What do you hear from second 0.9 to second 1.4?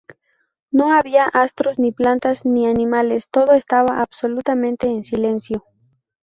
había